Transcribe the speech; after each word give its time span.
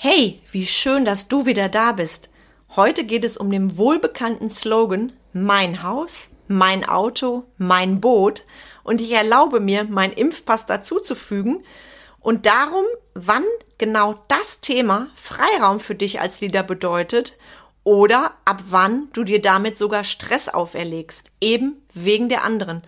Hey, 0.00 0.40
wie 0.52 0.64
schön, 0.64 1.04
dass 1.04 1.26
du 1.26 1.44
wieder 1.44 1.68
da 1.68 1.90
bist. 1.90 2.30
Heute 2.76 3.02
geht 3.02 3.24
es 3.24 3.36
um 3.36 3.50
den 3.50 3.76
wohlbekannten 3.76 4.48
Slogan 4.48 5.12
Mein 5.32 5.82
Haus, 5.82 6.30
mein 6.46 6.88
Auto, 6.88 7.46
mein 7.56 8.00
Boot 8.00 8.44
und 8.84 9.00
ich 9.00 9.10
erlaube 9.10 9.58
mir, 9.58 9.82
meinen 9.82 10.12
Impfpass 10.12 10.66
dazuzufügen 10.66 11.64
und 12.20 12.46
darum, 12.46 12.84
wann 13.14 13.42
genau 13.78 14.22
das 14.28 14.60
Thema 14.60 15.08
Freiraum 15.16 15.80
für 15.80 15.96
dich 15.96 16.20
als 16.20 16.40
Leader 16.40 16.62
bedeutet 16.62 17.36
oder 17.82 18.34
ab 18.44 18.62
wann 18.68 19.08
du 19.14 19.24
dir 19.24 19.42
damit 19.42 19.76
sogar 19.76 20.04
Stress 20.04 20.48
auferlegst, 20.48 21.32
eben 21.40 21.82
wegen 21.92 22.28
der 22.28 22.44
anderen. 22.44 22.82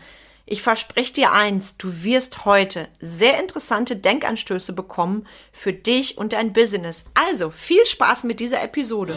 Ich 0.47 0.63
verspreche 0.63 1.13
dir 1.13 1.33
eins, 1.33 1.77
du 1.77 2.03
wirst 2.03 2.45
heute 2.45 2.89
sehr 3.01 3.39
interessante 3.41 3.97
Denkanstöße 3.97 4.73
bekommen 4.73 5.27
für 5.53 5.73
dich 5.73 6.19
und 6.19 6.33
dein 6.33 6.53
Business. 6.53 7.05
Also 7.15 7.51
viel 7.51 7.85
Spaß 7.85 8.25
mit 8.25 8.41
dieser 8.41 8.63
Episode. 8.63 9.17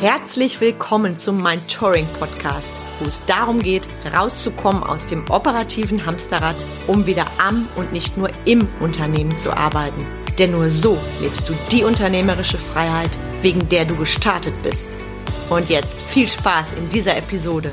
Herzlich 0.00 0.60
willkommen 0.60 1.16
zum 1.16 1.40
Mind 1.40 1.72
Touring 1.72 2.08
Podcast, 2.18 2.72
wo 2.98 3.06
es 3.06 3.24
darum 3.26 3.62
geht, 3.62 3.88
rauszukommen 4.12 4.82
aus 4.82 5.06
dem 5.06 5.30
operativen 5.30 6.04
Hamsterrad, 6.04 6.66
um 6.88 7.06
wieder 7.06 7.30
am 7.38 7.68
und 7.76 7.92
nicht 7.92 8.16
nur 8.16 8.30
im 8.46 8.68
Unternehmen 8.80 9.36
zu 9.36 9.56
arbeiten. 9.56 10.06
Denn 10.38 10.50
nur 10.50 10.70
so 10.70 11.00
lebst 11.20 11.48
du 11.48 11.54
die 11.70 11.84
unternehmerische 11.84 12.58
Freiheit, 12.58 13.16
wegen 13.42 13.68
der 13.68 13.84
du 13.84 13.94
gestartet 13.94 14.54
bist. 14.64 14.88
Und 15.50 15.68
jetzt 15.68 16.00
viel 16.00 16.26
Spaß 16.26 16.72
in 16.72 16.90
dieser 16.90 17.16
Episode. 17.16 17.70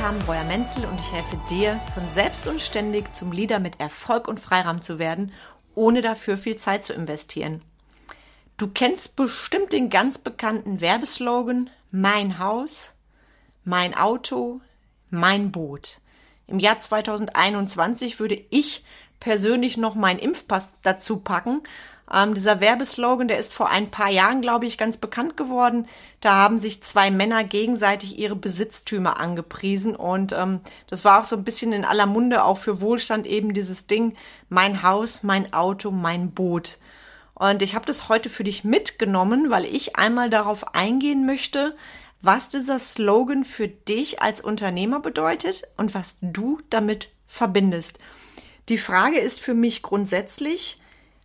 Bin 0.00 0.06
Carmen 0.06 0.24
Breuer-Menzel 0.24 0.86
und 0.86 0.98
ich 0.98 1.12
helfe 1.12 1.38
dir, 1.50 1.78
von 1.92 2.02
selbst 2.14 2.48
und 2.48 2.62
ständig 2.62 3.12
zum 3.12 3.32
Leader 3.32 3.60
mit 3.60 3.80
Erfolg 3.80 4.28
und 4.28 4.40
Freiraum 4.40 4.80
zu 4.80 4.98
werden, 4.98 5.30
ohne 5.74 6.00
dafür 6.00 6.38
viel 6.38 6.56
Zeit 6.56 6.84
zu 6.84 6.94
investieren. 6.94 7.60
Du 8.56 8.68
kennst 8.68 9.14
bestimmt 9.14 9.72
den 9.72 9.90
ganz 9.90 10.16
bekannten 10.16 10.80
Werbeslogan 10.80 11.68
Mein 11.90 12.38
Haus, 12.38 12.94
mein 13.64 13.94
Auto, 13.94 14.62
mein 15.10 15.52
Boot. 15.52 16.00
Im 16.46 16.60
Jahr 16.60 16.80
2021 16.80 18.18
würde 18.20 18.42
ich 18.48 18.84
persönlich 19.18 19.76
noch 19.76 19.96
meinen 19.96 20.18
Impfpass 20.18 20.76
dazu 20.82 21.18
packen, 21.18 21.62
ähm, 22.12 22.34
dieser 22.34 22.60
Werbeslogan, 22.60 23.28
der 23.28 23.38
ist 23.38 23.52
vor 23.52 23.68
ein 23.70 23.90
paar 23.90 24.10
Jahren, 24.10 24.40
glaube 24.40 24.66
ich, 24.66 24.78
ganz 24.78 24.96
bekannt 24.96 25.36
geworden. 25.36 25.86
Da 26.20 26.34
haben 26.34 26.58
sich 26.58 26.82
zwei 26.82 27.10
Männer 27.10 27.44
gegenseitig 27.44 28.18
ihre 28.18 28.36
Besitztümer 28.36 29.20
angepriesen 29.20 29.94
und 29.94 30.32
ähm, 30.32 30.60
das 30.86 31.04
war 31.04 31.20
auch 31.20 31.24
so 31.24 31.36
ein 31.36 31.44
bisschen 31.44 31.72
in 31.72 31.84
aller 31.84 32.06
Munde, 32.06 32.44
auch 32.44 32.58
für 32.58 32.80
Wohlstand 32.80 33.26
eben 33.26 33.54
dieses 33.54 33.86
Ding, 33.86 34.16
mein 34.48 34.82
Haus, 34.82 35.22
mein 35.22 35.52
Auto, 35.52 35.90
mein 35.90 36.32
Boot. 36.32 36.78
Und 37.34 37.62
ich 37.62 37.74
habe 37.74 37.86
das 37.86 38.08
heute 38.08 38.28
für 38.28 38.44
dich 38.44 38.64
mitgenommen, 38.64 39.48
weil 39.48 39.64
ich 39.64 39.96
einmal 39.96 40.28
darauf 40.28 40.74
eingehen 40.74 41.24
möchte, 41.24 41.74
was 42.20 42.50
dieser 42.50 42.78
Slogan 42.78 43.44
für 43.44 43.68
dich 43.68 44.20
als 44.20 44.40
Unternehmer 44.40 45.00
bedeutet 45.00 45.62
und 45.76 45.94
was 45.94 46.18
du 46.20 46.58
damit 46.68 47.08
verbindest. 47.26 47.98
Die 48.68 48.78
Frage 48.78 49.18
ist 49.18 49.40
für 49.40 49.54
mich 49.54 49.82
grundsätzlich, 49.82 50.79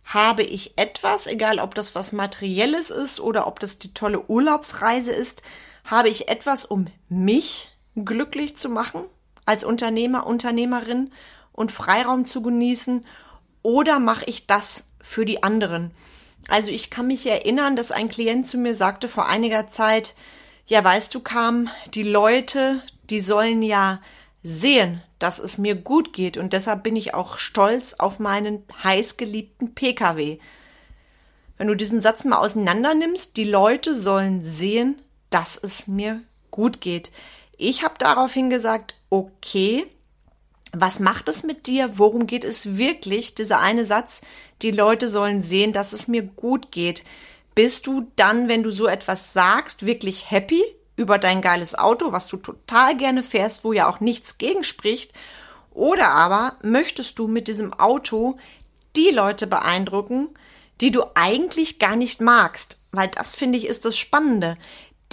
habe 0.06 0.44
ich 0.44 0.78
etwas, 0.78 1.26
egal 1.26 1.58
ob 1.58 1.74
das 1.74 1.94
was 1.94 2.12
Materielles 2.12 2.90
ist 2.90 3.20
oder 3.20 3.46
ob 3.46 3.58
das 3.58 3.78
die 3.78 3.92
tolle 3.92 4.24
Urlaubsreise 4.28 5.12
ist, 5.12 5.42
habe 5.84 6.08
ich 6.08 6.28
etwas, 6.28 6.64
um 6.64 6.86
mich 7.08 7.76
glücklich 7.96 8.56
zu 8.56 8.68
machen 8.68 9.04
als 9.44 9.64
Unternehmer, 9.64 10.26
Unternehmerin 10.26 11.10
und 11.52 11.72
Freiraum 11.72 12.24
zu 12.24 12.40
genießen 12.40 13.04
oder 13.62 13.98
mache 13.98 14.24
ich 14.26 14.46
das 14.46 14.88
für 15.00 15.24
die 15.24 15.42
anderen? 15.42 15.90
Also 16.48 16.70
ich 16.70 16.90
kann 16.90 17.08
mich 17.08 17.26
erinnern, 17.26 17.74
dass 17.74 17.90
ein 17.90 18.08
Klient 18.08 18.46
zu 18.46 18.58
mir 18.58 18.74
sagte 18.76 19.08
vor 19.08 19.26
einiger 19.26 19.68
Zeit, 19.68 20.14
ja, 20.66 20.82
weißt 20.82 21.14
du, 21.14 21.20
kam, 21.20 21.68
die 21.94 22.04
Leute, 22.04 22.82
die 23.10 23.20
sollen 23.20 23.62
ja 23.62 24.00
sehen, 24.42 25.02
dass 25.18 25.38
es 25.38 25.58
mir 25.58 25.74
gut 25.74 26.12
geht 26.12 26.36
und 26.36 26.52
deshalb 26.52 26.82
bin 26.82 26.96
ich 26.96 27.14
auch 27.14 27.38
stolz 27.38 27.94
auf 27.94 28.18
meinen 28.18 28.62
heißgeliebten 28.82 29.74
Pkw. 29.74 30.38
Wenn 31.58 31.68
du 31.68 31.74
diesen 31.74 32.00
Satz 32.00 32.24
mal 32.24 32.38
auseinander 32.38 32.94
nimmst, 32.94 33.36
die 33.36 33.44
Leute 33.44 33.94
sollen 33.94 34.42
sehen, 34.42 35.00
dass 35.30 35.56
es 35.56 35.86
mir 35.86 36.20
gut 36.50 36.80
geht. 36.80 37.10
Ich 37.56 37.82
habe 37.82 37.94
daraufhin 37.98 38.50
gesagt, 38.50 38.94
okay, 39.08 39.86
was 40.72 41.00
macht 41.00 41.28
es 41.28 41.42
mit 41.42 41.66
dir? 41.66 41.98
Worum 41.98 42.26
geht 42.26 42.44
es 42.44 42.76
wirklich? 42.76 43.34
Dieser 43.34 43.60
eine 43.60 43.86
Satz, 43.86 44.20
die 44.62 44.70
Leute 44.70 45.08
sollen 45.08 45.42
sehen, 45.42 45.72
dass 45.72 45.94
es 45.94 46.08
mir 46.08 46.22
gut 46.22 46.70
geht. 46.70 47.04
Bist 47.54 47.86
du 47.86 48.06
dann, 48.16 48.48
wenn 48.48 48.62
du 48.62 48.70
so 48.70 48.86
etwas 48.86 49.32
sagst, 49.32 49.86
wirklich 49.86 50.30
happy? 50.30 50.62
Über 50.96 51.18
dein 51.18 51.42
geiles 51.42 51.74
Auto, 51.74 52.12
was 52.12 52.26
du 52.26 52.38
total 52.38 52.96
gerne 52.96 53.22
fährst, 53.22 53.64
wo 53.64 53.72
ja 53.72 53.88
auch 53.88 54.00
nichts 54.00 54.38
gegen 54.38 54.64
spricht. 54.64 55.12
Oder 55.70 56.08
aber 56.08 56.54
möchtest 56.62 57.18
du 57.18 57.28
mit 57.28 57.48
diesem 57.48 57.74
Auto 57.74 58.38
die 58.96 59.10
Leute 59.10 59.46
beeindrucken, 59.46 60.30
die 60.80 60.90
du 60.90 61.04
eigentlich 61.14 61.78
gar 61.78 61.96
nicht 61.96 62.20
magst. 62.20 62.80
Weil 62.92 63.08
das 63.08 63.34
finde 63.34 63.58
ich 63.58 63.66
ist 63.66 63.84
das 63.84 63.96
Spannende. 63.98 64.56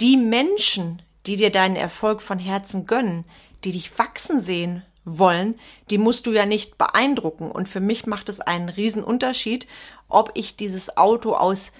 Die 0.00 0.16
Menschen, 0.16 1.02
die 1.26 1.36
dir 1.36 1.50
deinen 1.50 1.76
Erfolg 1.76 2.22
von 2.22 2.38
Herzen 2.38 2.86
gönnen, 2.86 3.24
die 3.64 3.72
dich 3.72 3.98
wachsen 3.98 4.40
sehen 4.40 4.82
wollen, 5.04 5.58
die 5.90 5.98
musst 5.98 6.26
du 6.26 6.32
ja 6.32 6.46
nicht 6.46 6.78
beeindrucken. 6.78 7.50
Und 7.50 7.68
für 7.68 7.80
mich 7.80 8.06
macht 8.06 8.30
es 8.30 8.40
einen 8.40 8.70
riesen 8.70 9.04
Unterschied, 9.04 9.66
ob 10.08 10.30
ich 10.34 10.56
dieses 10.56 10.96
Auto 10.96 11.34
aus 11.34 11.72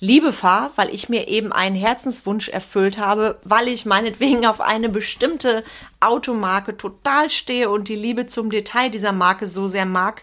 Liebe 0.00 0.32
fahre, 0.32 0.70
weil 0.76 0.94
ich 0.94 1.08
mir 1.08 1.26
eben 1.26 1.52
einen 1.52 1.74
Herzenswunsch 1.74 2.48
erfüllt 2.48 2.98
habe, 2.98 3.40
weil 3.42 3.66
ich 3.66 3.84
meinetwegen 3.84 4.46
auf 4.46 4.60
eine 4.60 4.88
bestimmte 4.88 5.64
Automarke 5.98 6.76
total 6.76 7.30
stehe 7.30 7.68
und 7.68 7.88
die 7.88 7.96
Liebe 7.96 8.26
zum 8.26 8.50
Detail 8.50 8.90
dieser 8.90 9.12
Marke 9.12 9.48
so 9.48 9.66
sehr 9.66 9.86
mag 9.86 10.22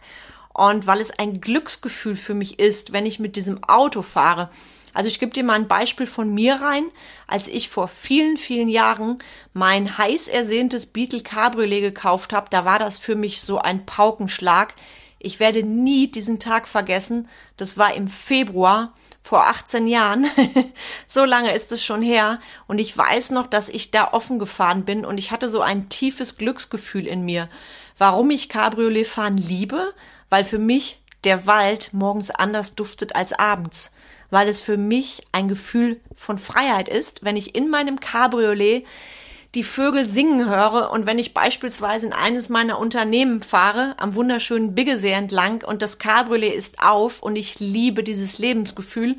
und 0.53 0.88
weil 0.88 1.02
es 1.02 1.12
ein 1.12 1.41
Glücksgefühl 1.41 2.16
für 2.16 2.34
mich 2.34 2.58
ist, 2.59 2.94
wenn 2.94 3.06
ich 3.06 3.19
mit 3.19 3.36
diesem 3.36 3.62
Auto 3.66 4.02
fahre. 4.02 4.50
Also 4.94 5.09
ich 5.09 5.19
gebe 5.19 5.34
dir 5.34 5.44
mal 5.44 5.56
ein 5.56 5.68
Beispiel 5.68 6.07
von 6.07 6.34
mir 6.34 6.56
rein. 6.56 6.86
Als 7.28 7.50
ich 7.50 7.68
vor 7.68 7.90
vielen, 7.90 8.38
vielen 8.38 8.69
Jahren 8.69 9.19
mein 9.52 9.97
heiß 9.97 10.30
ersehntes 10.30 10.86
Beetle 10.86 11.19
Cabriolet 11.19 11.81
gekauft 11.81 12.31
habe, 12.31 12.47
da 12.50 12.63
war 12.63 12.80
das 12.80 12.97
für 12.97 13.16
mich 13.16 13.42
so 13.42 13.59
ein 13.59 13.86
Paukenschlag. 13.86 14.74
Ich 15.19 15.42
werde 15.42 15.63
nie 15.63 16.07
diesen 16.07 16.40
Tag 16.40 16.66
vergessen. 16.66 17.28
Das 17.57 17.78
war 17.78 17.94
im 17.94 18.07
Februar 18.07 18.94
vor 19.25 19.47
18 19.47 19.88
Jahren. 19.88 20.28
so 21.08 21.25
lange 21.25 21.52
ist 21.56 21.72
es 21.72 21.84
schon 21.84 22.03
her. 22.03 22.40
Und 22.68 22.78
ich 22.78 22.96
weiß 22.96 23.31
noch, 23.31 23.47
dass 23.47 23.69
ich 23.69 23.90
da 23.90 24.13
offen 24.13 24.38
gefahren 24.38 24.86
bin 24.86 25.03
und 25.03 25.18
ich 25.18 25.31
hatte 25.31 25.50
so 25.50 25.62
ein 25.62 25.90
tiefes 25.90 26.38
Glücksgefühl 26.38 27.08
in 27.08 27.25
mir. 27.25 27.50
Warum 27.97 28.30
ich 28.30 28.50
Cabriolet 28.50 29.08
fahren 29.08 29.38
liebe? 29.38 29.96
Weil 30.30 30.44
für 30.44 30.59
mich 30.59 31.02
der 31.24 31.47
Wald 31.47 31.90
morgens 31.91 32.30
anders 32.30 32.75
duftet 32.75 33.16
als 33.16 33.34
abends. 33.34 33.91
Weil 34.30 34.47
es 34.47 34.62
für 34.62 34.78
mich 34.78 35.24
ein 35.31 35.47
Gefühl 35.47 36.00
von 36.13 36.38
Freiheit 36.38 36.88
ist, 36.88 37.25
wenn 37.25 37.36
ich 37.36 37.56
in 37.56 37.72
meinem 37.72 38.00
Cabriolet 38.00 38.86
die 39.56 39.64
Vögel 39.64 40.06
singen 40.06 40.50
höre 40.50 40.92
und 40.92 41.06
wenn 41.06 41.18
ich 41.18 41.34
beispielsweise 41.34 42.08
in 42.08 42.14
eines 42.14 42.50
meiner 42.50 42.78
Unternehmen 42.78 43.42
fahre, 43.42 43.96
am 43.98 44.14
wunderschönen 44.14 44.76
Biggesee 44.76 45.12
entlang 45.12 45.64
und 45.64 45.82
das 45.82 45.98
Cabriolet 45.98 46.54
ist 46.54 46.80
auf 46.80 47.24
und 47.24 47.38
ich 47.38 47.60
liebe 47.60 48.04
dieses 48.04 48.38
Lebensgefühl 48.38 49.16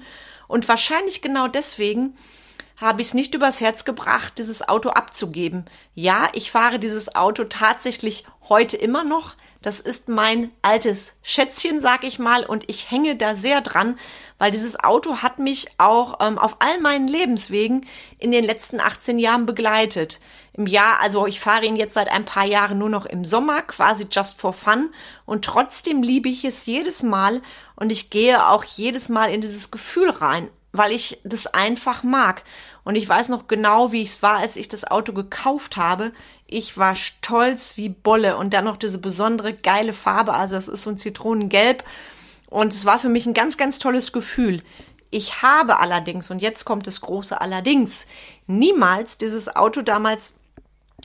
und 0.46 0.68
wahrscheinlich 0.68 1.22
genau 1.22 1.48
deswegen 1.48 2.16
habe 2.76 3.00
ich 3.00 3.08
es 3.08 3.14
nicht 3.14 3.34
übers 3.34 3.60
Herz 3.60 3.84
gebracht, 3.84 4.34
dieses 4.38 4.68
Auto 4.68 4.90
abzugeben. 4.90 5.64
Ja, 5.94 6.28
ich 6.32 6.50
fahre 6.50 6.78
dieses 6.78 7.14
Auto 7.14 7.44
tatsächlich 7.44 8.24
heute 8.48 8.76
immer 8.76 9.04
noch, 9.04 9.34
das 9.62 9.80
ist 9.80 10.08
mein 10.08 10.52
altes 10.62 11.14
Schätzchen, 11.22 11.80
sag 11.80 12.04
ich 12.04 12.20
mal, 12.20 12.44
und 12.44 12.62
ich 12.68 12.88
hänge 12.90 13.16
da 13.16 13.34
sehr 13.34 13.62
dran, 13.62 13.98
weil 14.38 14.52
dieses 14.52 14.78
Auto 14.78 15.22
hat 15.22 15.40
mich 15.40 15.66
auch 15.78 16.20
ähm, 16.20 16.38
auf 16.38 16.56
all 16.60 16.80
meinen 16.80 17.08
Lebenswegen 17.08 17.84
in 18.18 18.30
den 18.30 18.44
letzten 18.44 18.78
18 18.78 19.18
Jahren 19.18 19.44
begleitet. 19.44 20.20
Im 20.52 20.68
Jahr, 20.68 21.00
also 21.00 21.26
ich 21.26 21.40
fahre 21.40 21.64
ihn 21.64 21.74
jetzt 21.74 21.94
seit 21.94 22.08
ein 22.08 22.24
paar 22.24 22.46
Jahren 22.46 22.78
nur 22.78 22.90
noch 22.90 23.06
im 23.06 23.24
Sommer, 23.24 23.62
quasi 23.62 24.06
just 24.08 24.40
for 24.40 24.52
fun, 24.52 24.90
und 25.24 25.44
trotzdem 25.44 26.02
liebe 26.02 26.28
ich 26.28 26.44
es 26.44 26.66
jedes 26.66 27.02
Mal 27.02 27.42
und 27.74 27.90
ich 27.90 28.10
gehe 28.10 28.46
auch 28.48 28.62
jedes 28.62 29.08
Mal 29.08 29.32
in 29.32 29.40
dieses 29.40 29.72
Gefühl 29.72 30.10
rein, 30.10 30.48
weil 30.76 30.92
ich 30.92 31.20
das 31.24 31.46
einfach 31.46 32.02
mag. 32.02 32.44
Und 32.84 32.94
ich 32.94 33.08
weiß 33.08 33.28
noch 33.28 33.48
genau, 33.48 33.92
wie 33.92 34.02
es 34.02 34.22
war, 34.22 34.38
als 34.38 34.56
ich 34.56 34.68
das 34.68 34.84
Auto 34.84 35.12
gekauft 35.12 35.76
habe. 35.76 36.12
Ich 36.46 36.78
war 36.78 36.94
stolz 36.94 37.76
wie 37.76 37.88
Bolle 37.88 38.36
und 38.36 38.54
dann 38.54 38.64
noch 38.64 38.76
diese 38.76 38.98
besondere 38.98 39.54
geile 39.54 39.92
Farbe. 39.92 40.34
Also 40.34 40.56
es 40.56 40.68
ist 40.68 40.82
so 40.82 40.90
ein 40.90 40.98
Zitronengelb. 40.98 41.82
Und 42.48 42.72
es 42.72 42.84
war 42.84 42.98
für 42.98 43.08
mich 43.08 43.26
ein 43.26 43.34
ganz, 43.34 43.56
ganz 43.56 43.80
tolles 43.80 44.12
Gefühl. 44.12 44.62
Ich 45.10 45.42
habe 45.42 45.78
allerdings, 45.78 46.30
und 46.30 46.40
jetzt 46.40 46.64
kommt 46.64 46.86
das 46.86 47.00
große 47.00 47.40
Allerdings, 47.40 48.06
niemals 48.46 49.18
dieses 49.18 49.54
Auto 49.54 49.82
damals 49.82 50.34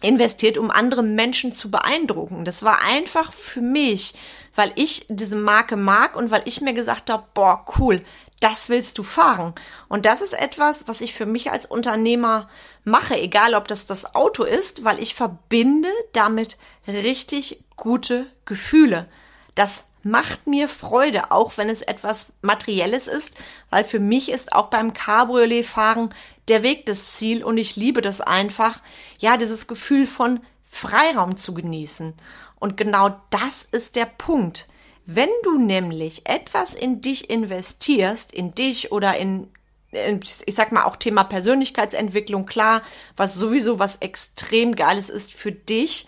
investiert, 0.02 0.58
um 0.58 0.72
andere 0.72 1.04
Menschen 1.04 1.54
zu 1.54 1.72
beeindrucken. 1.72 2.44
Das 2.44 2.64
war 2.64 2.82
einfach 2.82 3.34
für 3.34 3.62
mich, 3.62 4.14
weil 4.56 4.72
ich 4.76 5.06
diese 5.10 5.36
Marke 5.36 5.78
mag 5.78 6.16
und 6.16 6.32
weil 6.32 6.42
ich 6.46 6.62
mir 6.62 6.74
gesagt 6.74 7.10
habe, 7.10 7.24
boah, 7.34 7.66
cool, 7.78 8.04
das 8.40 8.70
willst 8.70 8.98
du 8.98 9.04
fahren. 9.04 9.54
Und 9.88 10.06
das 10.06 10.22
ist 10.22 10.34
etwas, 10.34 10.88
was 10.88 11.02
ich 11.02 11.14
für 11.14 11.28
mich 11.28 11.52
als 11.52 11.68
Unternehmer 11.68 12.50
mache, 12.84 13.16
egal 13.16 13.54
ob 13.54 13.68
das 13.68 13.86
das 13.86 14.16
Auto 14.16 14.44
ist, 14.44 14.84
weil 14.84 15.00
ich 15.00 15.14
verbinde 15.14 15.90
damit 16.12 16.58
richtig 16.88 17.64
gute 17.76 18.26
Gefühle. 18.46 19.08
Das 19.54 19.86
macht 20.04 20.48
mir 20.48 20.68
Freude, 20.68 21.32
auch 21.32 21.58
wenn 21.58 21.70
es 21.70 21.82
etwas 21.82 22.34
Materielles 22.42 23.08
ist, 23.08 23.32
weil 23.70 23.84
für 23.84 24.00
mich 24.00 24.30
ist 24.30 24.54
auch 24.54 24.68
beim 24.68 24.94
Cabriolet-Fahren 24.94 26.14
der 26.48 26.64
Weg 26.64 26.86
das 26.86 27.14
Ziel 27.14 27.44
und 27.44 27.58
ich 27.58 27.76
liebe 27.76 28.02
das 28.02 28.22
einfach, 28.22 28.82
ja, 29.20 29.38
dieses 29.38 29.68
Gefühl 29.68 30.08
von 30.08 30.40
Freiraum 30.64 31.38
zu 31.38 31.54
genießen. 31.54 32.14
Und 32.60 32.78
genau 32.78 33.22
das 33.30 33.64
ist 33.64 33.96
der 33.96 34.06
Punkt. 34.06 34.68
Wenn 35.06 35.30
du 35.44 35.58
nämlich 35.58 36.28
etwas 36.30 36.76
in 36.76 37.02
dich 37.02 37.30
investierst, 37.30 38.32
in 38.32 38.54
dich 38.54 38.92
oder 38.92 39.18
in, 39.18 39.50
ich 39.92 40.56
sag 40.56 40.72
mal 40.72 40.84
auch 40.84 40.96
Thema 40.96 41.24
Persönlichkeitsentwicklung, 41.24 42.46
klar, 42.46 42.82
was 43.18 43.36
sowieso 43.36 43.80
was 43.80 43.98
extrem 43.98 44.76
geiles 44.76 45.10
ist 45.10 45.34
für 45.34 45.52
dich, 45.52 46.08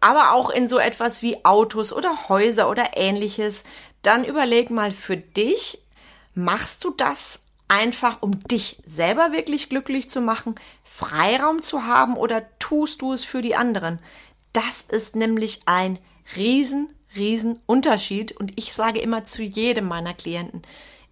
aber 0.00 0.32
auch 0.32 0.50
in 0.50 0.68
so 0.68 0.78
etwas 0.78 1.22
wie 1.22 1.44
Autos 1.44 1.92
oder 1.92 2.28
Häuser 2.28 2.68
oder 2.70 2.96
ähnliches, 2.96 3.64
dann 4.02 4.24
überleg 4.24 4.70
mal 4.70 4.92
für 4.92 5.16
dich, 5.16 5.80
machst 6.34 6.84
du 6.84 6.90
das 6.90 7.40
einfach, 7.68 8.22
um 8.22 8.40
dich 8.44 8.78
selber 8.86 9.32
wirklich 9.32 9.68
glücklich 9.68 10.08
zu 10.08 10.20
machen, 10.20 10.54
Freiraum 10.84 11.62
zu 11.62 11.84
haben 11.84 12.16
oder 12.16 12.42
tust 12.58 13.02
du 13.02 13.12
es 13.12 13.24
für 13.24 13.42
die 13.42 13.56
anderen? 13.56 13.98
Das 14.52 14.82
ist 14.82 15.16
nämlich 15.16 15.60
ein 15.66 15.98
riesen, 16.36 16.92
riesen 17.14 17.58
Unterschied 17.66 18.32
und 18.32 18.52
ich 18.56 18.72
sage 18.72 19.00
immer 19.00 19.24
zu 19.24 19.42
jedem 19.42 19.86
meiner 19.86 20.14
Klienten, 20.14 20.62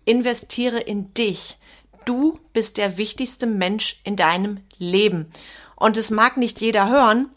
investiere 0.05 0.81
in 0.81 1.12
dich. 1.15 1.59
Du 2.05 2.39
bist 2.53 2.77
der 2.77 2.97
wichtigste 2.97 3.47
Mensch 3.47 4.00
in 4.05 4.17
deinem 4.17 4.61
Leben. 4.79 5.31
Und 5.75 5.97
es 5.97 6.11
mag 6.11 6.37
nicht 6.37 6.61
jeder 6.61 6.89
hören, 6.89 7.29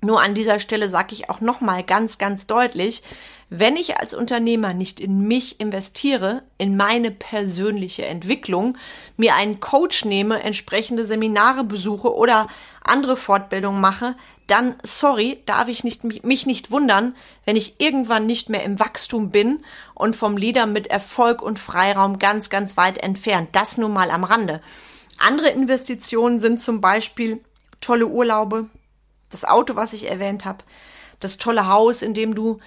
nur 0.00 0.20
an 0.22 0.34
dieser 0.34 0.58
Stelle 0.58 0.88
sage 0.88 1.12
ich 1.12 1.28
auch 1.28 1.40
nochmal 1.40 1.82
ganz, 1.82 2.18
ganz 2.18 2.46
deutlich, 2.46 3.02
wenn 3.50 3.76
ich 3.76 3.98
als 3.98 4.14
Unternehmer 4.14 4.74
nicht 4.74 5.00
in 5.00 5.26
mich 5.26 5.58
investiere, 5.58 6.42
in 6.58 6.76
meine 6.76 7.10
persönliche 7.10 8.04
Entwicklung, 8.04 8.76
mir 9.16 9.34
einen 9.34 9.58
Coach 9.58 10.04
nehme, 10.04 10.42
entsprechende 10.42 11.04
Seminare 11.04 11.64
besuche 11.64 12.14
oder 12.14 12.48
andere 12.84 13.16
Fortbildungen 13.16 13.80
mache, 13.80 14.14
dann, 14.46 14.76
sorry, 14.82 15.42
darf 15.46 15.68
ich 15.68 15.82
nicht, 15.84 16.24
mich 16.24 16.46
nicht 16.46 16.70
wundern, 16.70 17.14
wenn 17.44 17.56
ich 17.56 17.80
irgendwann 17.80 18.26
nicht 18.26 18.48
mehr 18.48 18.64
im 18.64 18.80
Wachstum 18.80 19.30
bin 19.30 19.62
und 19.94 20.16
vom 20.16 20.36
Leader 20.36 20.66
mit 20.66 20.86
Erfolg 20.86 21.42
und 21.42 21.58
Freiraum 21.58 22.18
ganz, 22.18 22.50
ganz 22.50 22.76
weit 22.76 22.98
entfernt. 22.98 23.50
Das 23.52 23.78
nur 23.78 23.90
mal 23.90 24.10
am 24.10 24.24
Rande. 24.24 24.62
Andere 25.18 25.48
Investitionen 25.48 26.38
sind 26.38 26.62
zum 26.62 26.80
Beispiel 26.80 27.40
tolle 27.80 28.06
Urlaube, 28.06 28.68
das 29.30 29.44
Auto, 29.44 29.76
was 29.76 29.92
ich 29.92 30.08
erwähnt 30.08 30.44
habe, 30.44 30.64
das 31.20 31.38
tolle 31.38 31.68
Haus, 31.68 32.02
in 32.02 32.14
dem 32.14 32.34
du 32.34 32.60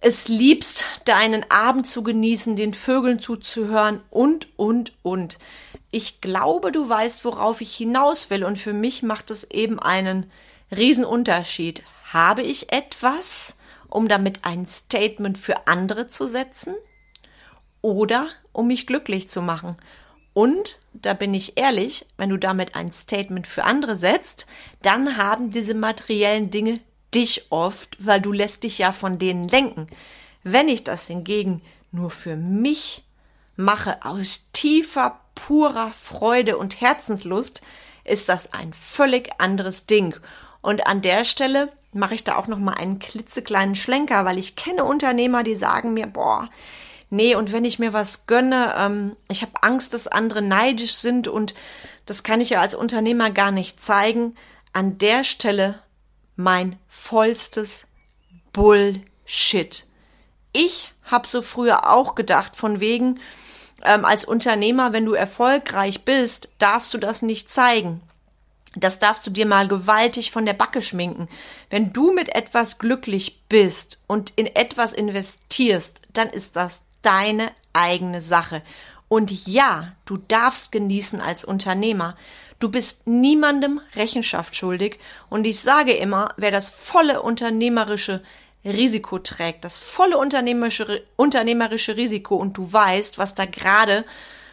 es 0.00 0.28
liebst, 0.28 0.84
deinen 1.04 1.50
Abend 1.50 1.86
zu 1.86 2.02
genießen, 2.02 2.56
den 2.56 2.72
Vögeln 2.72 3.18
zuzuhören 3.18 4.00
und, 4.10 4.48
und, 4.56 4.92
und. 5.02 5.38
Ich 5.90 6.20
glaube, 6.20 6.72
du 6.72 6.88
weißt, 6.88 7.24
worauf 7.24 7.60
ich 7.60 7.74
hinaus 7.74 8.30
will 8.30 8.44
und 8.44 8.58
für 8.58 8.72
mich 8.72 9.02
macht 9.02 9.30
es 9.30 9.44
eben 9.44 9.78
einen 9.78 10.30
Riesenunterschied. 10.74 11.82
Habe 12.12 12.42
ich 12.42 12.72
etwas, 12.72 13.54
um 13.88 14.08
damit 14.08 14.44
ein 14.44 14.64
Statement 14.64 15.36
für 15.36 15.66
andere 15.66 16.08
zu 16.08 16.26
setzen 16.26 16.74
oder 17.82 18.28
um 18.52 18.68
mich 18.68 18.86
glücklich 18.86 19.28
zu 19.28 19.42
machen? 19.42 19.76
Und, 20.40 20.78
da 20.94 21.12
bin 21.12 21.34
ich 21.34 21.58
ehrlich, 21.58 22.06
wenn 22.16 22.30
du 22.30 22.38
damit 22.38 22.74
ein 22.74 22.90
Statement 22.90 23.46
für 23.46 23.64
andere 23.64 23.98
setzt, 23.98 24.46
dann 24.80 25.18
haben 25.18 25.50
diese 25.50 25.74
materiellen 25.74 26.50
Dinge 26.50 26.80
dich 27.14 27.52
oft, 27.52 27.98
weil 27.98 28.22
du 28.22 28.32
lässt 28.32 28.62
dich 28.62 28.78
ja 28.78 28.92
von 28.92 29.18
denen 29.18 29.48
lenken. 29.48 29.86
Wenn 30.42 30.68
ich 30.68 30.82
das 30.82 31.08
hingegen 31.08 31.60
nur 31.92 32.08
für 32.08 32.36
mich 32.36 33.04
mache, 33.56 34.02
aus 34.02 34.46
tiefer, 34.54 35.20
purer 35.34 35.92
Freude 35.92 36.56
und 36.56 36.80
Herzenslust, 36.80 37.60
ist 38.04 38.30
das 38.30 38.54
ein 38.54 38.72
völlig 38.72 39.32
anderes 39.36 39.84
Ding. 39.84 40.16
Und 40.62 40.86
an 40.86 41.02
der 41.02 41.24
Stelle 41.24 41.70
mache 41.92 42.14
ich 42.14 42.24
da 42.24 42.36
auch 42.36 42.46
noch 42.46 42.58
mal 42.58 42.78
einen 42.78 42.98
klitzekleinen 42.98 43.76
Schlenker, 43.76 44.24
weil 44.24 44.38
ich 44.38 44.56
kenne 44.56 44.84
Unternehmer, 44.84 45.42
die 45.42 45.54
sagen 45.54 45.92
mir, 45.92 46.06
boah, 46.06 46.48
nee, 47.10 47.34
und 47.34 47.52
wenn 47.52 47.64
ich 47.64 47.78
mir 47.78 47.92
was 47.92 48.26
gönne, 48.26 48.74
ähm, 48.76 49.16
ich 49.28 49.42
habe 49.42 49.62
Angst, 49.62 49.92
dass 49.94 50.06
andere 50.06 50.42
neidisch 50.42 50.94
sind 50.94 51.28
und 51.28 51.54
das 52.06 52.22
kann 52.22 52.40
ich 52.40 52.50
ja 52.50 52.60
als 52.60 52.74
Unternehmer 52.74 53.30
gar 53.30 53.50
nicht 53.50 53.80
zeigen. 53.80 54.36
An 54.72 54.98
der 54.98 55.24
Stelle 55.24 55.82
mein 56.36 56.78
vollstes 56.88 57.86
Bullshit. 58.52 59.86
Ich 60.52 60.92
habe 61.04 61.26
so 61.26 61.42
früher 61.42 61.90
auch 61.90 62.14
gedacht, 62.14 62.56
von 62.56 62.80
wegen, 62.80 63.20
ähm, 63.82 64.04
als 64.04 64.24
Unternehmer, 64.24 64.92
wenn 64.92 65.04
du 65.04 65.14
erfolgreich 65.14 66.04
bist, 66.04 66.50
darfst 66.58 66.92
du 66.94 66.98
das 66.98 67.22
nicht 67.22 67.48
zeigen. 67.48 68.00
Das 68.76 69.00
darfst 69.00 69.26
du 69.26 69.30
dir 69.30 69.46
mal 69.46 69.66
gewaltig 69.66 70.30
von 70.30 70.46
der 70.46 70.52
Backe 70.52 70.80
schminken. 70.80 71.28
Wenn 71.70 71.92
du 71.92 72.12
mit 72.12 72.34
etwas 72.34 72.78
glücklich 72.78 73.42
bist 73.48 74.00
und 74.06 74.32
in 74.36 74.46
etwas 74.46 74.92
investierst, 74.92 76.00
dann 76.12 76.28
ist 76.28 76.54
das 76.54 76.82
deine 77.02 77.50
eigene 77.72 78.22
Sache. 78.22 78.62
Und 79.08 79.46
ja, 79.46 79.92
du 80.04 80.16
darfst 80.16 80.70
genießen 80.72 81.20
als 81.20 81.44
Unternehmer. 81.44 82.16
Du 82.60 82.68
bist 82.68 83.06
niemandem 83.06 83.80
Rechenschaft 83.96 84.54
schuldig. 84.54 85.00
Und 85.28 85.46
ich 85.46 85.60
sage 85.60 85.92
immer, 85.92 86.28
wer 86.36 86.50
das 86.50 86.70
volle 86.70 87.22
unternehmerische 87.22 88.22
Risiko 88.64 89.18
trägt, 89.18 89.64
das 89.64 89.78
volle 89.78 90.18
unternehmerische, 90.18 91.02
unternehmerische 91.16 91.96
Risiko 91.96 92.36
und 92.36 92.56
du 92.56 92.70
weißt, 92.72 93.18
was 93.18 93.34
da 93.34 93.46
gerade 93.46 94.04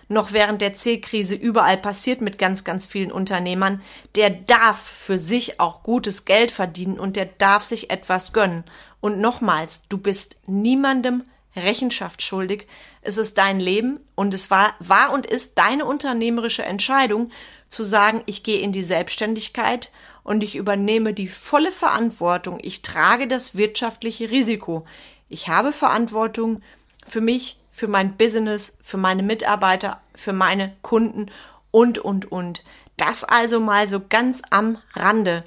noch 0.10 0.32
während 0.32 0.62
der 0.62 0.74
C-Krise 0.74 1.36
überall 1.36 1.78
passiert 1.78 2.22
mit 2.22 2.38
ganz, 2.38 2.64
ganz 2.64 2.86
vielen 2.86 3.12
Unternehmern, 3.12 3.82
der 4.16 4.30
darf 4.30 4.80
für 4.80 5.20
sich 5.20 5.60
auch 5.60 5.84
gutes 5.84 6.24
Geld 6.24 6.52
verdienen 6.52 6.98
und 6.98 7.18
der 7.18 7.26
darf 7.26 7.64
sich 7.64 7.90
etwas 7.90 8.32
gönnen. 8.32 8.64
Und 9.02 9.20
nochmals, 9.20 9.82
du 9.90 9.98
bist 9.98 10.38
niemandem 10.46 11.24
Rechenschaft 11.64 12.22
schuldig. 12.22 12.68
Es 13.02 13.18
ist 13.18 13.38
dein 13.38 13.60
Leben 13.60 14.00
und 14.16 14.34
es 14.34 14.50
war, 14.50 14.74
war 14.80 15.12
und 15.12 15.26
ist 15.26 15.58
deine 15.58 15.86
unternehmerische 15.86 16.64
Entscheidung 16.64 17.32
zu 17.70 17.84
sagen, 17.84 18.22
ich 18.26 18.44
gehe 18.44 18.60
in 18.60 18.72
die 18.72 18.84
Selbstständigkeit 18.84 19.92
und 20.24 20.44
ich 20.44 20.56
übernehme 20.56 21.14
die 21.14 21.28
volle 21.28 21.72
Verantwortung. 21.72 22.60
Ich 22.62 22.82
trage 22.82 23.28
das 23.28 23.56
wirtschaftliche 23.56 24.30
Risiko. 24.30 24.86
Ich 25.30 25.48
habe 25.48 25.72
Verantwortung 25.72 26.62
für 27.06 27.22
mich, 27.22 27.60
für 27.72 27.88
mein 27.88 28.18
Business, 28.18 28.78
für 28.82 28.98
meine 28.98 29.24
Mitarbeiter, 29.24 30.02
für 30.16 30.34
meine 30.34 30.76
Kunden 30.82 31.32
und, 31.72 32.00
und, 32.00 32.32
und. 32.32 32.64
Das 32.98 33.24
also 33.24 33.60
mal 33.60 33.88
so 33.88 34.02
ganz 34.08 34.42
am 34.50 34.78
Rande. 34.94 35.44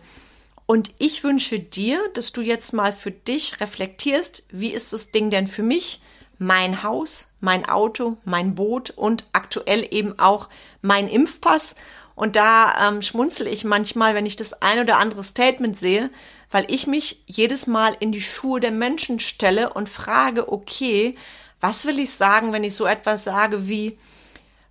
Und 0.71 0.93
ich 0.99 1.25
wünsche 1.25 1.59
dir, 1.59 2.01
dass 2.15 2.31
du 2.31 2.43
jetzt 2.43 2.73
mal 2.73 2.93
für 2.93 3.11
dich 3.11 3.61
reflektierst, 3.61 4.45
wie 4.53 4.69
ist 4.69 4.93
das 4.93 5.11
Ding 5.11 5.29
denn 5.29 5.49
für 5.49 5.65
mich? 5.65 6.01
Mein 6.39 6.85
Haus, 6.85 7.27
mein 7.41 7.69
Auto, 7.69 8.19
mein 8.25 8.55
Boot 8.55 8.91
und 8.91 9.27
aktuell 9.33 9.85
eben 9.91 10.21
auch 10.21 10.49
mein 10.81 11.09
Impfpass. 11.09 11.75
Und 12.15 12.37
da 12.37 12.89
ähm, 12.89 13.03
schmunzel 13.03 13.49
ich 13.49 13.65
manchmal, 13.65 14.15
wenn 14.15 14.27
ich 14.27 14.37
das 14.37 14.63
ein 14.63 14.79
oder 14.79 14.99
andere 14.99 15.25
Statement 15.25 15.77
sehe, 15.77 16.09
weil 16.53 16.67
ich 16.69 16.87
mich 16.87 17.25
jedes 17.27 17.67
Mal 17.67 17.97
in 17.99 18.13
die 18.13 18.23
Schuhe 18.23 18.61
der 18.61 18.71
Menschen 18.71 19.19
stelle 19.19 19.73
und 19.73 19.89
frage, 19.89 20.53
okay, 20.53 21.17
was 21.61 21.85
will 21.85 21.99
ich 21.99 22.13
sagen, 22.13 22.53
wenn 22.53 22.63
ich 22.63 22.77
so 22.77 22.87
etwas 22.87 23.25
sage 23.25 23.67
wie, 23.67 23.99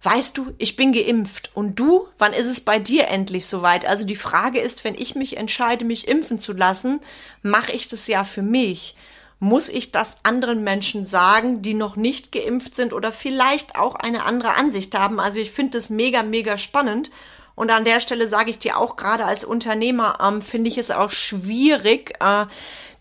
weißt 0.04 0.38
du, 0.38 0.54
ich 0.58 0.76
bin 0.76 0.94
geimpft 0.94 1.52
und 1.54 1.80
du, 1.80 2.08
wann 2.18 2.34
ist 2.34 2.48
es 2.48 2.62
bei 2.62 2.80
dir 2.80 3.10
endlich 3.10 3.48
soweit? 3.48 3.86
Also 3.86 4.06
die 4.06 4.16
Frage 4.16 4.60
ist, 4.60 4.84
wenn 4.84 4.96
ich 4.96 5.16
mich 5.16 5.38
entscheide, 5.38 5.86
mich 5.86 6.08
impfen 6.08 6.40
zu 6.40 6.54
lassen, 6.54 7.02
mache 7.42 7.72
ich 7.72 7.88
das 7.88 8.08
ja 8.08 8.24
für 8.24 8.42
mich. 8.42 8.96
Muss 9.42 9.70
ich 9.70 9.92
das 9.92 10.18
anderen 10.24 10.64
Menschen 10.64 11.06
sagen, 11.06 11.62
die 11.62 11.74
noch 11.74 11.96
nicht 11.96 12.32
geimpft 12.32 12.76
sind 12.76 12.92
oder 12.92 13.12
vielleicht 13.12 13.76
auch 13.76 13.96
eine 13.96 14.24
andere 14.26 14.56
Ansicht 14.56 14.98
haben? 14.98 15.20
Also 15.20 15.40
ich 15.40 15.52
finde 15.52 15.78
das 15.78 15.90
mega, 15.90 16.24
mega 16.24 16.58
spannend. 16.58 17.10
Und 17.60 17.72
an 17.72 17.84
der 17.84 18.00
Stelle 18.00 18.26
sage 18.30 18.52
ich 18.52 18.60
dir 18.60 18.78
auch 18.78 18.96
gerade 18.96 19.26
als 19.26 19.44
Unternehmer, 19.44 20.20
ähm, 20.26 20.42
finde 20.42 20.70
ich 20.70 20.78
es 20.78 20.92
auch 20.92 21.12
schwierig, 21.12 22.14
äh, 22.22 22.46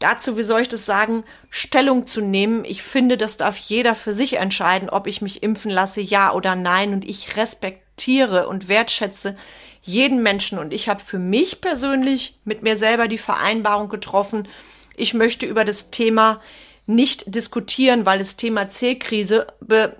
dazu, 0.00 0.37
wie 0.37 0.43
soll 0.43 0.62
ich 0.62 0.69
das 0.69 0.85
sagen, 0.85 1.23
Stellung 1.49 2.09
zu 2.09 2.21
nehmen. 2.21 2.65
Ich 2.65 2.83
finde, 2.83 3.17
das 3.17 3.37
darf 3.37 3.57
jeder 3.57 3.95
für 3.95 4.12
sich 4.12 4.38
entscheiden, 4.38 4.91
ob 4.91 5.07
ich 5.07 5.23
mich 5.23 5.45
impfen 5.45 5.71
lasse, 5.71 6.00
ja 6.00 6.33
oder 6.33 6.57
nein. 6.57 6.93
Und 6.93 7.05
ich 7.09 7.37
respektiere 7.37 8.49
und 8.49 8.69
wertschätze 8.69 9.37
jeden 9.83 10.25
Menschen. 10.25 10.59
Und 10.59 10.73
ich 10.73 10.88
habe 10.88 11.05
für 11.05 11.21
mich 11.21 11.61
persönlich 11.61 12.37
mit 12.45 12.65
mir 12.65 12.77
selber 12.77 13.07
die 13.07 13.17
Vereinbarung 13.17 13.88
getroffen, 13.88 14.49
ich 14.97 15.15
möchte 15.15 15.47
über 15.47 15.65
das 15.65 15.91
Thema 15.93 16.41
nicht 16.85 17.33
diskutieren, 17.33 18.07
weil 18.07 18.19
das 18.19 18.35
Thema 18.35 18.69
C-Krise, 18.69 19.47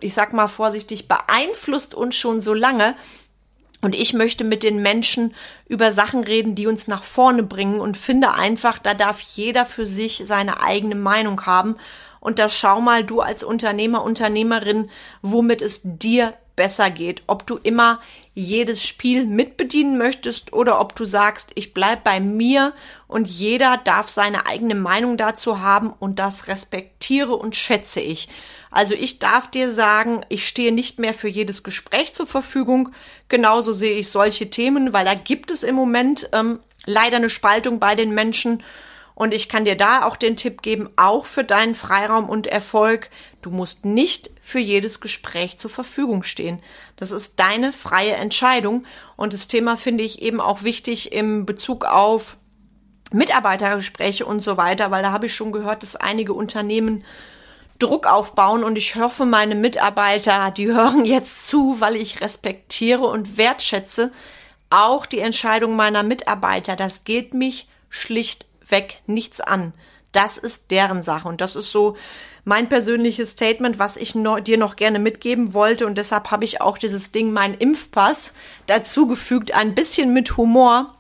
ich 0.01 0.15
sag 0.15 0.33
mal 0.33 0.49
vorsichtig, 0.49 1.07
beeinflusst 1.07 1.95
uns 1.95 2.17
schon 2.17 2.41
so 2.41 2.55
lange. 2.55 2.97
Und 3.81 3.95
ich 3.95 4.13
möchte 4.13 4.43
mit 4.43 4.63
den 4.63 4.83
Menschen 4.83 5.35
über 5.69 5.93
Sachen 5.93 6.25
reden, 6.25 6.55
die 6.55 6.67
uns 6.67 6.89
nach 6.89 7.05
vorne 7.05 7.45
bringen 7.45 7.81
und 7.81 7.97
finde 7.97 8.35
einfach, 8.35 8.79
da 8.79 8.95
darf 8.95 9.21
jeder 9.21 9.65
für 9.65 9.87
sich 9.87 10.23
seine 10.25 10.61
eigene 10.63 10.97
Meinung 10.97 11.47
haben. 11.47 11.77
Und 12.21 12.41
da 12.41 12.51
schau 12.51 12.81
mal 12.81 13.05
du 13.05 13.21
als 13.21 13.45
Unternehmer, 13.45 14.03
Unternehmerin, 14.03 14.91
womit 15.23 15.63
es 15.63 15.81
dir 15.85 16.35
besser 16.57 16.91
geht. 16.91 17.23
Ob 17.29 17.47
du 17.47 17.57
immer 17.57 18.01
jedes 18.35 18.85
Spiel 18.85 19.25
mitbedienen 19.27 19.97
möchtest 19.97 20.53
oder 20.53 20.81
ob 20.81 20.97
du 20.97 21.05
sagst, 21.05 21.53
ich 21.55 21.73
bleib 21.73 22.03
bei 22.03 22.19
mir 22.19 22.73
und 23.07 23.29
jeder 23.29 23.77
darf 23.77 24.09
seine 24.09 24.47
eigene 24.47 24.75
Meinung 24.75 25.17
dazu 25.17 25.61
haben 25.61 25.91
und 25.91 26.19
das 26.19 26.49
respektiere 26.49 27.37
und 27.37 27.55
schätze 27.55 28.01
ich. 28.01 28.29
Also 28.71 28.95
ich 28.95 29.19
darf 29.19 29.51
dir 29.51 29.71
sagen, 29.71 30.25
ich 30.29 30.47
stehe 30.47 30.73
nicht 30.73 30.99
mehr 30.99 31.15
für 31.15 31.29
jedes 31.29 31.63
Gespräch 31.63 32.15
zur 32.15 32.27
Verfügung. 32.27 32.91
Genauso 33.29 33.73
sehe 33.73 33.99
ich 33.99 34.11
solche 34.11 34.51
Themen, 34.51 34.93
weil 34.93 35.05
da 35.05 35.15
gibt 35.15 35.51
es 35.51 35.63
im 35.63 35.75
Moment 35.75 36.29
ähm, 36.33 36.61
leider 36.85 37.17
eine 37.17 37.31
Spaltung 37.31 37.81
bei 37.81 37.95
den 37.95 38.11
Menschen. 38.11 38.63
Und 39.15 39.35
ich 39.35 39.49
kann 39.49 39.65
dir 39.65 39.77
da 39.77 40.05
auch 40.05 40.15
den 40.15 40.37
Tipp 40.37 40.63
geben, 40.63 40.91
auch 40.95 41.27
für 41.27 41.43
deinen 41.43 41.75
Freiraum 41.75 42.29
und 42.29 42.47
Erfolg, 42.47 43.11
du 43.43 43.51
musst 43.51 43.85
nicht 43.85 44.31
für 44.41 44.61
jedes 44.61 45.01
Gespräch 45.01 45.59
zur 45.59 45.71
Verfügung 45.71 46.23
stehen. 46.23 46.63
Das 46.95 47.11
ist 47.11 47.41
deine 47.41 47.73
freie 47.73 48.13
Entscheidung. 48.13 48.87
Und 49.17 49.33
das 49.33 49.49
Thema 49.49 49.77
finde 49.77 50.05
ich 50.05 50.23
eben 50.23 50.41
auch 50.41 50.63
wichtig 50.63 51.11
im 51.11 51.47
Bezug 51.47 51.85
auf 51.85 52.37
Mitarbeitergespräche 53.11 54.25
und 54.25 54.43
so 54.43 54.57
weiter, 54.57 54.93
weil 54.93 55.03
da 55.03 55.11
habe 55.11 55.27
ich 55.27 55.35
schon 55.35 55.51
gehört, 55.51 55.83
dass 55.83 55.97
einige 55.97 56.33
Unternehmen 56.33 57.05
Druck 57.79 58.07
aufbauen 58.07 58.65
und 58.65 58.77
ich 58.77 58.97
hoffe, 58.97 59.25
meine 59.25 59.55
Mitarbeiter, 59.55 60.51
die 60.51 60.67
hören 60.67 61.05
jetzt 61.05 61.49
zu, 61.49 61.81
weil 61.81 61.97
ich 61.97 62.21
respektiere 62.21 63.07
und 63.07 63.37
wertschätze 63.37 64.11
auch 64.71 65.07
die 65.07 65.21
Entscheidung 65.21 65.77
meiner 65.77 66.03
Mitarbeiter. 66.03 66.77
Das 66.77 67.05
geht 67.05 67.35
mich 67.35 67.69
schlichtweg 67.89 69.01
nichts 69.07 69.41
an. 69.41 69.73
Das 70.13 70.39
ist 70.39 70.71
deren 70.71 71.03
Sache 71.03 71.29
und 71.29 71.41
das 71.41 71.55
ist 71.55 71.71
so 71.71 71.97
mein 72.45 72.69
persönliches 72.69 73.33
Statement, 73.33 73.79
was 73.79 73.97
ich 73.97 74.15
no 74.15 74.41
dir 74.41 74.57
noch 74.57 74.77
gerne 74.77 74.99
mitgeben 74.99 75.53
wollte 75.53 75.87
und 75.87 75.99
deshalb 75.99 76.31
habe 76.31 76.45
ich 76.45 76.61
auch 76.63 76.79
dieses 76.79 77.13
Ding, 77.13 77.33
mein 77.33 77.55
Impfpass, 77.55 78.33
dazugefügt, 78.67 79.53
ein 79.53 79.75
bisschen 79.75 80.15
mit 80.15 80.37
Humor, 80.39 80.98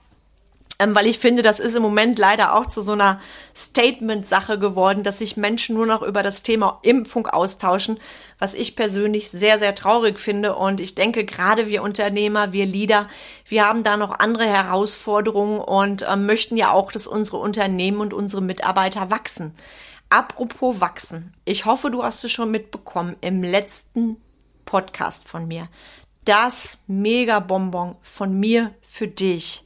ähm, 0.78 0.94
weil 0.94 1.06
ich 1.06 1.18
finde, 1.18 1.42
das 1.42 1.58
ist 1.58 1.74
im 1.74 1.82
Moment 1.82 2.18
leider 2.18 2.54
auch 2.54 2.66
zu 2.66 2.82
so 2.82 2.92
einer 2.92 3.20
Statement-Sache 3.56 4.58
geworden, 4.58 5.02
dass 5.02 5.18
sich 5.18 5.36
Menschen 5.36 5.74
nur 5.74 5.86
noch 5.86 6.02
über 6.02 6.22
das 6.22 6.42
Thema 6.42 6.78
Impfung 6.82 7.26
austauschen, 7.26 7.98
was 8.38 8.54
ich 8.54 8.76
persönlich 8.76 9.30
sehr, 9.30 9.58
sehr 9.58 9.74
traurig 9.74 10.20
finde. 10.20 10.54
Und 10.54 10.80
ich 10.80 10.94
denke, 10.94 11.24
gerade 11.24 11.66
wir 11.66 11.82
Unternehmer, 11.82 12.52
wir 12.52 12.64
Leader, 12.64 13.08
wir 13.44 13.66
haben 13.66 13.82
da 13.82 13.96
noch 13.96 14.20
andere 14.20 14.46
Herausforderungen 14.46 15.60
und 15.60 16.02
äh, 16.02 16.14
möchten 16.14 16.56
ja 16.56 16.70
auch, 16.70 16.92
dass 16.92 17.08
unsere 17.08 17.38
Unternehmen 17.38 18.00
und 18.00 18.14
unsere 18.14 18.42
Mitarbeiter 18.42 19.10
wachsen. 19.10 19.54
Apropos 20.10 20.80
wachsen. 20.80 21.34
Ich 21.44 21.64
hoffe, 21.64 21.90
du 21.90 22.04
hast 22.04 22.24
es 22.24 22.32
schon 22.32 22.50
mitbekommen 22.50 23.16
im 23.20 23.42
letzten 23.42 24.16
Podcast 24.64 25.28
von 25.28 25.48
mir. 25.48 25.68
Das 26.24 26.78
Mega-Bonbon 26.86 27.96
von 28.00 28.38
mir 28.38 28.70
für 28.80 29.08
dich 29.08 29.64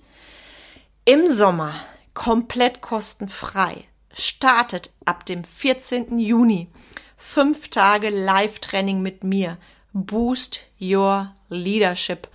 im 1.04 1.30
Sommer 1.30 1.74
komplett 2.14 2.80
kostenfrei. 2.80 3.84
Startet 4.12 4.90
ab 5.04 5.26
dem 5.26 5.42
14. 5.42 6.18
Juni 6.18 6.68
fünf 7.16 7.68
Tage 7.68 8.10
Live-Training 8.10 9.00
mit 9.00 9.24
mir. 9.24 9.56
Boost 9.92 10.60
Your 10.80 11.34
Leadership. 11.48 12.28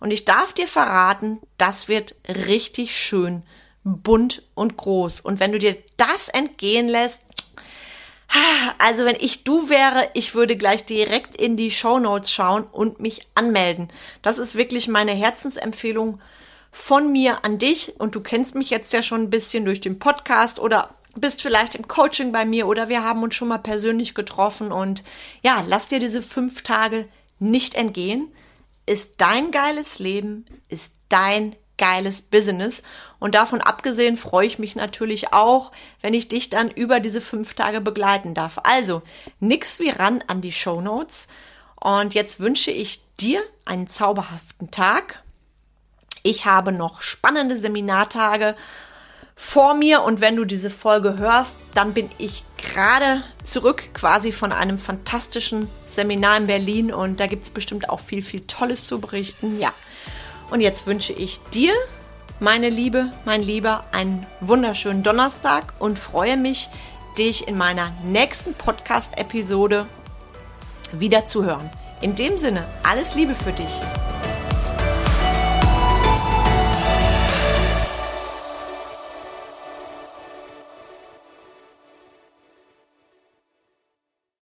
Und 0.00 0.10
ich 0.10 0.24
darf 0.24 0.52
dir 0.52 0.66
verraten, 0.66 1.40
das 1.58 1.88
wird 1.88 2.14
richtig 2.28 2.96
schön, 2.96 3.42
bunt 3.82 4.42
und 4.54 4.76
groß. 4.76 5.20
Und 5.20 5.40
wenn 5.40 5.52
du 5.52 5.58
dir 5.58 5.76
das 5.96 6.28
entgehen 6.28 6.88
lässt, 6.88 7.22
also 8.78 9.04
wenn 9.04 9.16
ich 9.18 9.44
du 9.44 9.68
wäre, 9.68 10.08
ich 10.14 10.34
würde 10.34 10.56
gleich 10.56 10.84
direkt 10.84 11.34
in 11.36 11.56
die 11.56 11.70
Show 11.70 11.98
Notes 11.98 12.30
schauen 12.30 12.64
und 12.64 13.00
mich 13.00 13.26
anmelden. 13.34 13.88
Das 14.22 14.38
ist 14.38 14.54
wirklich 14.54 14.86
meine 14.86 15.12
Herzensempfehlung 15.12 16.20
von 16.78 17.10
mir 17.10 17.44
an 17.44 17.58
dich 17.58 18.00
und 18.00 18.14
du 18.14 18.20
kennst 18.20 18.54
mich 18.54 18.70
jetzt 18.70 18.92
ja 18.92 19.02
schon 19.02 19.22
ein 19.22 19.30
bisschen 19.30 19.64
durch 19.64 19.80
den 19.80 19.98
Podcast 19.98 20.60
oder 20.60 20.94
bist 21.16 21.42
vielleicht 21.42 21.74
im 21.74 21.88
Coaching 21.88 22.30
bei 22.32 22.44
mir 22.44 22.68
oder 22.68 22.88
wir 22.88 23.02
haben 23.02 23.22
uns 23.22 23.34
schon 23.34 23.48
mal 23.48 23.58
persönlich 23.58 24.14
getroffen 24.14 24.70
und 24.70 25.02
ja, 25.42 25.62
lass 25.66 25.88
dir 25.88 25.98
diese 25.98 26.22
fünf 26.22 26.62
Tage 26.62 27.06
nicht 27.40 27.74
entgehen. 27.74 28.32
Ist 28.86 29.14
dein 29.18 29.50
geiles 29.50 29.98
Leben, 29.98 30.46
ist 30.68 30.92
dein 31.10 31.56
geiles 31.76 32.22
Business. 32.22 32.82
Und 33.18 33.34
davon 33.34 33.60
abgesehen 33.60 34.16
freue 34.16 34.46
ich 34.46 34.58
mich 34.58 34.76
natürlich 34.76 35.32
auch, 35.32 35.72
wenn 36.00 36.14
ich 36.14 36.28
dich 36.28 36.48
dann 36.48 36.70
über 36.70 37.00
diese 37.00 37.20
fünf 37.20 37.54
Tage 37.54 37.80
begleiten 37.80 38.34
darf. 38.34 38.60
Also, 38.62 39.02
nix 39.40 39.78
wie 39.80 39.90
ran 39.90 40.24
an 40.28 40.40
die 40.40 40.52
Show 40.52 40.80
Notes. 40.80 41.26
Und 41.74 42.14
jetzt 42.14 42.40
wünsche 42.40 42.70
ich 42.70 43.02
dir 43.16 43.42
einen 43.64 43.88
zauberhaften 43.88 44.70
Tag 44.70 45.22
ich 46.28 46.44
habe 46.44 46.72
noch 46.72 47.00
spannende 47.00 47.56
Seminartage 47.56 48.54
vor 49.34 49.74
mir 49.74 50.02
und 50.02 50.20
wenn 50.20 50.36
du 50.36 50.44
diese 50.44 50.68
Folge 50.68 51.16
hörst, 51.16 51.56
dann 51.72 51.94
bin 51.94 52.10
ich 52.18 52.44
gerade 52.58 53.22
zurück 53.44 53.94
quasi 53.94 54.30
von 54.30 54.52
einem 54.52 54.78
fantastischen 54.78 55.70
Seminar 55.86 56.36
in 56.36 56.46
Berlin 56.46 56.92
und 56.92 57.18
da 57.18 57.26
gibt 57.26 57.44
es 57.44 57.50
bestimmt 57.50 57.88
auch 57.88 58.00
viel, 58.00 58.22
viel 58.22 58.40
Tolles 58.42 58.86
zu 58.86 59.00
berichten. 59.00 59.58
Ja, 59.58 59.72
und 60.50 60.60
jetzt 60.60 60.86
wünsche 60.86 61.14
ich 61.14 61.40
dir, 61.54 61.72
meine 62.40 62.68
Liebe, 62.68 63.10
mein 63.24 63.42
Lieber, 63.42 63.84
einen 63.92 64.26
wunderschönen 64.40 65.02
Donnerstag 65.02 65.72
und 65.78 65.98
freue 65.98 66.36
mich, 66.36 66.68
dich 67.16 67.48
in 67.48 67.56
meiner 67.56 67.90
nächsten 68.04 68.54
Podcast-Episode 68.54 69.86
wieder 70.92 71.24
zu 71.26 71.44
hören. 71.44 71.70
In 72.02 72.14
dem 72.16 72.36
Sinne, 72.38 72.64
alles 72.82 73.14
Liebe 73.14 73.34
für 73.34 73.52
dich. 73.52 73.80